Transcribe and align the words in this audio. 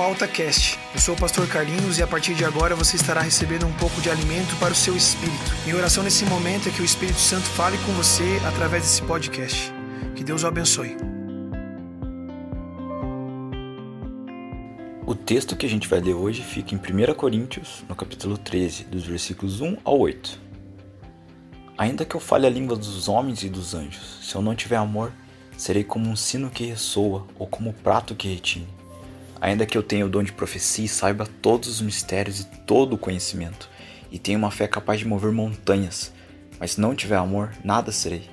ao 0.00 0.10
AltaCast. 0.10 0.78
Eu 0.94 1.00
sou 1.00 1.14
o 1.14 1.18
pastor 1.18 1.46
Carlinhos 1.48 1.98
e 1.98 2.02
a 2.02 2.06
partir 2.06 2.34
de 2.34 2.44
agora 2.44 2.74
você 2.74 2.96
estará 2.96 3.20
recebendo 3.20 3.66
um 3.66 3.72
pouco 3.72 4.00
de 4.00 4.10
alimento 4.10 4.54
para 4.56 4.72
o 4.72 4.74
seu 4.74 4.96
espírito. 4.96 5.36
Minha 5.64 5.76
oração 5.76 6.02
nesse 6.02 6.24
momento 6.26 6.68
é 6.68 6.72
que 6.72 6.82
o 6.82 6.84
Espírito 6.84 7.18
Santo 7.18 7.46
fale 7.46 7.78
com 7.78 7.92
você 7.92 8.40
através 8.46 8.82
desse 8.82 9.02
podcast. 9.02 9.72
Que 10.14 10.22
Deus 10.22 10.42
o 10.42 10.46
abençoe. 10.46 10.96
O 15.06 15.14
texto 15.14 15.56
que 15.56 15.66
a 15.66 15.68
gente 15.68 15.88
vai 15.88 16.00
ler 16.00 16.14
hoje 16.14 16.42
fica 16.42 16.74
em 16.74 16.78
1 16.78 17.14
Coríntios, 17.14 17.84
no 17.88 17.94
capítulo 17.94 18.36
13, 18.36 18.84
dos 18.84 19.04
versículos 19.04 19.60
1 19.60 19.78
ao 19.84 19.98
8. 19.98 20.40
Ainda 21.78 22.04
que 22.04 22.14
eu 22.14 22.20
fale 22.20 22.46
a 22.46 22.50
língua 22.50 22.76
dos 22.76 23.08
homens 23.08 23.42
e 23.42 23.48
dos 23.48 23.74
anjos, 23.74 24.18
se 24.22 24.34
eu 24.34 24.42
não 24.42 24.54
tiver 24.54 24.76
amor, 24.76 25.12
serei 25.56 25.84
como 25.84 26.08
um 26.08 26.16
sino 26.16 26.50
que 26.50 26.66
ressoa 26.66 27.26
ou 27.38 27.46
como 27.46 27.70
um 27.70 27.72
prato 27.72 28.14
que 28.14 28.28
retine. 28.28 28.75
Ainda 29.46 29.64
que 29.64 29.78
eu 29.78 29.82
tenha 29.84 30.04
o 30.04 30.08
dom 30.08 30.24
de 30.24 30.32
profecia 30.32 30.86
e 30.86 30.88
saiba 30.88 31.24
todos 31.40 31.68
os 31.68 31.80
mistérios 31.80 32.40
e 32.40 32.46
todo 32.66 32.94
o 32.94 32.98
conhecimento, 32.98 33.70
e 34.10 34.18
tenha 34.18 34.36
uma 34.36 34.50
fé 34.50 34.66
capaz 34.66 34.98
de 34.98 35.06
mover 35.06 35.30
montanhas, 35.30 36.12
mas 36.58 36.72
se 36.72 36.80
não 36.80 36.96
tiver 36.96 37.14
amor, 37.14 37.52
nada 37.62 37.92
serei. 37.92 38.28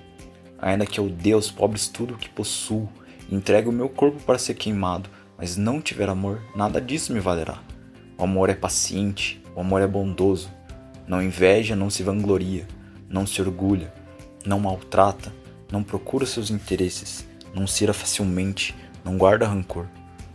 Ainda 0.57 0.87
que 0.87 0.99
eu 0.99 1.07
dê 1.07 1.33
aos 1.33 1.51
pobres 1.51 1.87
tudo 1.87 2.15
o 2.15 2.17
que 2.17 2.27
possuo, 2.27 2.89
entregue 3.31 3.69
o 3.69 3.71
meu 3.71 3.89
corpo 3.89 4.19
para 4.23 4.39
ser 4.39 4.55
queimado, 4.55 5.07
mas 5.37 5.55
não 5.55 5.79
tiver 5.79 6.09
amor, 6.09 6.41
nada 6.55 6.81
disso 6.81 7.13
me 7.13 7.19
valerá. 7.19 7.59
O 8.17 8.23
amor 8.23 8.49
é 8.49 8.55
paciente, 8.55 9.39
o 9.55 9.61
amor 9.61 9.83
é 9.83 9.87
bondoso, 9.87 10.49
não 11.07 11.21
inveja, 11.21 11.75
não 11.75 11.91
se 11.91 12.01
vangloria, 12.01 12.67
não 13.07 13.27
se 13.27 13.39
orgulha, 13.39 13.93
não 14.43 14.59
maltrata, 14.59 15.31
não 15.71 15.83
procura 15.83 16.25
seus 16.25 16.49
interesses, 16.49 17.23
não 17.53 17.67
se 17.67 17.83
ira 17.83 17.93
facilmente, 17.93 18.73
não 19.05 19.15
guarda 19.15 19.47
rancor. 19.47 19.85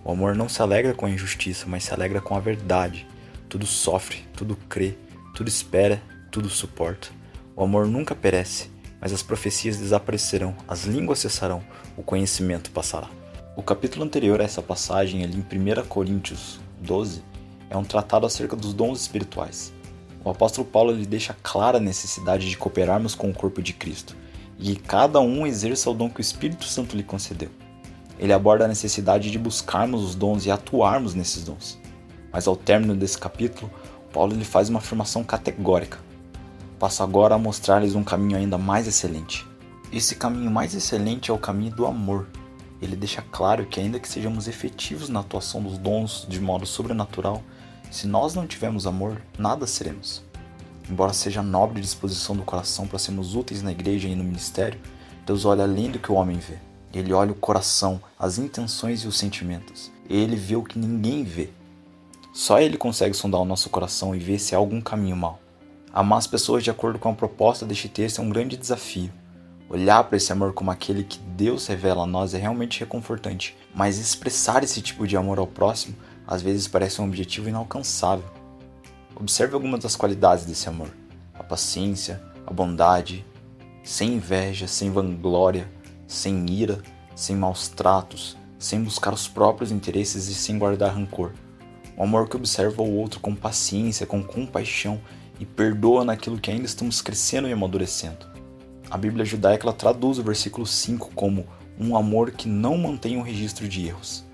O 0.09 0.13
amor 0.13 0.35
não 0.35 0.49
se 0.49 0.63
alegra 0.63 0.95
com 0.95 1.05
a 1.05 1.11
injustiça, 1.11 1.67
mas 1.69 1.85
se 1.85 1.93
alegra 1.93 2.19
com 2.19 2.35
a 2.35 2.41
verdade. 2.41 3.07
Tudo 3.47 3.67
sofre, 3.67 4.25
tudo 4.35 4.57
crê, 4.67 4.97
tudo 5.35 5.49
espera, 5.49 6.03
tudo 6.31 6.49
suporta. 6.49 7.09
O 7.55 7.63
amor 7.63 7.87
nunca 7.87 8.15
perece, 8.15 8.71
mas 9.03 9.13
as 9.13 9.23
profecias 9.23 9.77
desaparecerão, 9.77 10.57
as 10.67 10.85
línguas 10.85 11.19
cessarão, 11.19 11.63
o 11.95 12.03
conhecimento 12.03 12.71
passará. 12.71 13.11
O 13.55 13.63
capítulo 13.63 14.03
anterior 14.03 14.41
a 14.41 14.45
essa 14.45 14.63
passagem, 14.63 15.23
ali 15.23 15.37
em 15.37 15.43
1 15.43 15.85
Coríntios 15.89 16.59
12, 16.81 17.23
é 17.69 17.77
um 17.77 17.85
tratado 17.85 18.25
acerca 18.25 18.57
dos 18.57 18.73
dons 18.73 19.03
espirituais. 19.03 19.75
O 20.25 20.31
apóstolo 20.31 20.67
Paulo 20.67 20.91
lhe 20.91 21.05
deixa 21.05 21.37
clara 21.43 21.77
a 21.77 21.83
necessidade 21.83 22.49
de 22.49 22.57
cooperarmos 22.57 23.15
com 23.15 23.29
o 23.29 23.35
corpo 23.35 23.61
de 23.61 23.75
Cristo 23.75 24.17
e 24.59 24.75
que 24.75 24.81
cada 24.81 25.21
um 25.21 25.47
exerça 25.47 25.91
o 25.91 25.95
dom 25.95 26.09
que 26.09 26.21
o 26.21 26.23
Espírito 26.23 26.65
Santo 26.65 26.97
lhe 26.97 27.03
concedeu 27.03 27.51
ele 28.19 28.33
aborda 28.33 28.65
a 28.65 28.69
necessidade 28.69 29.31
de 29.31 29.39
buscarmos 29.39 30.03
os 30.03 30.15
dons 30.15 30.45
e 30.45 30.51
atuarmos 30.51 31.15
nesses 31.15 31.45
dons. 31.45 31.79
Mas 32.33 32.47
ao 32.47 32.57
término 32.57 32.95
desse 32.95 33.17
capítulo, 33.17 33.71
Paulo 34.13 34.35
lhe 34.35 34.45
faz 34.45 34.69
uma 34.69 34.81
afirmação 34.81 35.23
categórica. 35.23 35.99
Passo 36.79 37.03
agora 37.03 37.35
a 37.35 37.39
mostrar-lhes 37.39 37.95
um 37.95 38.05
caminho 38.05 38.39
ainda 38.39 38.59
mais 38.59 38.87
excelente. 38.87 39.47
Esse 39.93 40.15
caminho 40.15 40.51
mais 40.51 40.75
excelente 40.75 41.31
é 41.31 41.35
o 41.35 41.39
caminho 41.39 41.75
do 41.75 41.87
amor. 41.87 42.27
Ele 42.81 42.95
deixa 42.95 43.23
claro 43.23 43.67
que, 43.67 43.81
ainda 43.81 43.99
que 43.99 44.09
sejamos 44.09 44.47
efetivos 44.47 45.09
na 45.09 45.21
atuação 45.21 45.63
dos 45.63 45.79
dons 45.79 46.27
de 46.29 46.41
modo 46.41 46.67
sobrenatural, 46.67 47.43
se 47.91 48.07
nós 48.07 48.35
não 48.35 48.47
tivermos 48.47 48.87
amor, 48.87 49.21
nada 49.39 49.67
seremos. 49.67 50.23
Embora 50.91 51.13
seja 51.13 51.43
nobre 51.43 51.81
disposição 51.81 52.37
do 52.37 52.43
coração 52.43 52.87
para 52.87 52.99
sermos 52.99 53.35
úteis 53.35 53.63
na 53.63 53.73
igreja 53.73 54.09
e 54.09 54.15
no 54.15 54.25
ministério, 54.25 54.81
Deus 55.27 55.45
olha 55.45 55.65
além 55.65 55.91
do 55.91 55.99
que 55.99 56.13
o 56.13 56.15
homem 56.15 56.39
vê. 56.39 56.68
Ele 56.93 57.13
olha 57.13 57.33
o 57.33 57.37
coração, 57.37 58.01
as 58.19 58.39
intenções 58.39 59.01
e 59.01 59.09
os 59.09 59.19
sentimentos. 59.19 59.91
Ele 60.09 60.37
vê 60.37 60.57
o 60.57 60.63
que 60.63 60.79
ninguém 60.79 61.23
vê. 61.25 61.51
Só 62.33 62.61
ele 62.61 62.77
consegue 62.77 63.15
sondar 63.15 63.41
o 63.41 63.45
nosso 63.45 63.69
coração 63.69 64.15
e 64.15 64.19
ver 64.19 64.39
se 64.39 64.55
há 64.55 64.59
algum 64.59 64.81
caminho 64.81 65.17
mal. 65.17 65.41
Amar 65.93 66.19
as 66.19 66.27
pessoas 66.27 66.63
de 66.63 66.71
acordo 66.71 66.99
com 66.99 67.11
a 67.11 67.15
proposta 67.15 67.67
deste 67.67 67.89
texto 67.89 68.21
é 68.21 68.23
um 68.23 68.31
grande 68.31 68.57
desafio. 68.57 69.13
Olhar 69.69 70.05
para 70.05 70.17
esse 70.17 70.33
amor 70.33 70.55
como 70.55 70.71
aquele 70.71 71.05
que 71.05 71.19
Deus 71.19 71.67
revela 71.67 72.05
a 72.05 72.07
nós 72.07 72.33
é 72.33 72.39
realmente 72.39 72.81
reconfortante, 72.81 73.57
mas 73.75 73.99
expressar 73.99 74.65
esse 74.65 74.81
tipo 74.81 75.07
de 75.07 75.17
amor 75.17 75.39
ao 75.39 75.47
próximo 75.47 75.95
às 76.27 76.43
vezes 76.43 76.69
parece 76.69 77.01
um 77.01 77.05
objetivo 77.05 77.49
inalcançável. 77.49 78.25
Observe 79.17 79.55
algumas 79.55 79.81
das 79.81 79.97
qualidades 79.97 80.45
desse 80.45 80.69
amor: 80.69 80.91
a 81.35 81.43
paciência, 81.43 82.23
a 82.47 82.53
bondade, 82.53 83.25
sem 83.83 84.15
inveja, 84.15 84.67
sem 84.67 84.91
vanglória, 84.91 85.69
sem 86.09 86.51
ira, 86.51 86.81
sem 87.15 87.37
maus 87.37 87.69
tratos, 87.69 88.37
sem 88.59 88.83
buscar 88.83 89.15
os 89.15 89.29
próprios 89.29 89.71
interesses 89.71 90.27
e 90.29 90.35
sem 90.35 90.59
guardar 90.59 90.95
rancor. 90.95 91.33
Um 91.97 92.03
amor 92.03 92.29
que 92.29 92.37
observa 92.37 92.83
o 92.83 92.97
outro 92.97 93.21
com 93.21 93.35
paciência, 93.35 94.07
com 94.07 94.23
compaixão 94.23 95.01
e 95.39 95.45
perdoa 95.45 96.05
naquilo 96.05 96.39
que 96.39 96.51
ainda 96.51 96.65
estamos 96.65 97.03
crescendo 97.03 97.49
e 97.49 97.53
amadurecendo. 97.53 98.27
A 98.91 98.97
Bíblia 98.97 99.25
judaica 99.25 99.67
ela 99.67 99.73
traduz 99.73 100.19
o 100.19 100.23
versículo 100.23 100.67
5 100.67 101.13
como 101.15 101.47
um 101.79 101.97
amor 101.97 102.31
que 102.31 102.49
não 102.49 102.77
mantém 102.79 103.17
um 103.17 103.23
registro 103.23 103.69
de 103.69 103.87
erros. 103.87 104.25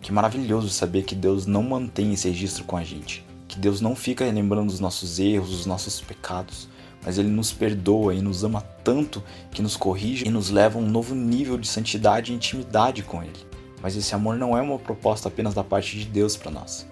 Que 0.00 0.12
maravilhoso 0.12 0.68
saber 0.68 1.02
que 1.02 1.14
Deus 1.14 1.46
não 1.46 1.62
mantém 1.62 2.12
esse 2.12 2.28
registro 2.28 2.64
com 2.64 2.76
a 2.76 2.84
gente. 2.84 3.26
Que 3.48 3.58
Deus 3.58 3.80
não 3.80 3.96
fica 3.96 4.24
lembrando 4.24 4.68
dos 4.68 4.80
nossos 4.80 5.18
erros, 5.18 5.50
dos 5.50 5.66
nossos 5.66 6.00
pecados, 6.00 6.68
mas 7.06 7.18
ele 7.18 7.28
nos 7.28 7.52
perdoa 7.52 8.12
e 8.12 8.20
nos 8.20 8.42
ama 8.42 8.60
tanto 8.82 9.22
que 9.52 9.62
nos 9.62 9.76
corrige 9.76 10.26
e 10.26 10.30
nos 10.30 10.50
leva 10.50 10.76
a 10.76 10.82
um 10.82 10.90
novo 10.90 11.14
nível 11.14 11.56
de 11.56 11.68
santidade 11.68 12.32
e 12.32 12.34
intimidade 12.34 13.04
com 13.04 13.22
ele. 13.22 13.46
Mas 13.80 13.94
esse 13.94 14.12
amor 14.12 14.36
não 14.36 14.58
é 14.58 14.60
uma 14.60 14.76
proposta 14.76 15.28
apenas 15.28 15.54
da 15.54 15.62
parte 15.62 15.96
de 15.96 16.04
Deus 16.04 16.36
para 16.36 16.50
nós. 16.50 16.84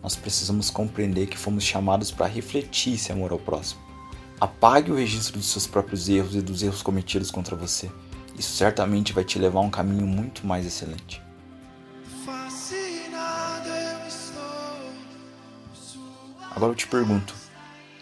Nós 0.00 0.14
precisamos 0.14 0.70
compreender 0.70 1.26
que 1.26 1.36
fomos 1.36 1.64
chamados 1.64 2.12
para 2.12 2.26
refletir 2.26 2.94
esse 2.94 3.10
amor 3.10 3.32
ao 3.32 3.40
próximo. 3.40 3.80
Apague 4.40 4.92
o 4.92 4.94
registro 4.94 5.36
dos 5.36 5.50
seus 5.50 5.66
próprios 5.66 6.08
erros 6.08 6.36
e 6.36 6.40
dos 6.40 6.62
erros 6.62 6.80
cometidos 6.80 7.32
contra 7.32 7.56
você. 7.56 7.90
Isso 8.38 8.52
certamente 8.52 9.12
vai 9.12 9.24
te 9.24 9.36
levar 9.36 9.58
a 9.58 9.62
um 9.62 9.70
caminho 9.70 10.06
muito 10.06 10.46
mais 10.46 10.64
excelente. 10.64 11.20
Agora 16.54 16.70
eu 16.70 16.76
te 16.76 16.86
pergunto: 16.86 17.45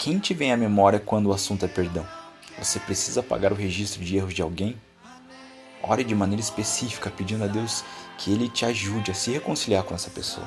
quem 0.04 0.18
te 0.18 0.34
vem 0.34 0.52
à 0.52 0.56
memória 0.58 1.00
quando 1.00 1.30
o 1.30 1.32
assunto 1.32 1.64
é 1.64 1.68
perdão? 1.68 2.06
Você 2.58 2.78
precisa 2.78 3.22
pagar 3.22 3.52
o 3.52 3.56
registro 3.56 4.04
de 4.04 4.18
erros 4.18 4.34
de 4.34 4.42
alguém? 4.42 4.76
Ore 5.82 6.04
de 6.04 6.14
maneira 6.14 6.42
específica 6.42 7.10
pedindo 7.10 7.42
a 7.42 7.46
Deus 7.46 7.82
que 8.18 8.30
Ele 8.30 8.46
te 8.46 8.66
ajude 8.66 9.10
a 9.10 9.14
se 9.14 9.30
reconciliar 9.30 9.82
com 9.82 9.94
essa 9.94 10.10
pessoa. 10.10 10.46